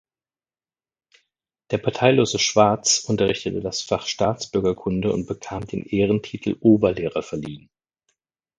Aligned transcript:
Der 1.69 1.77
parteilose 1.77 2.39
Schwarz 2.39 3.03
unterrichtete 3.07 3.59
auch 3.59 3.61
das 3.61 3.83
Fach 3.83 4.07
Staatsbürgerkunde 4.07 5.13
und 5.13 5.27
bekam 5.27 5.67
den 5.67 5.85
Ehrentitel 5.85 6.57
Oberlehrer 6.59 7.21
verliehen. 7.21 7.69